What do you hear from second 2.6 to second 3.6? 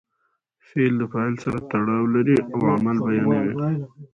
عمل بیانوي.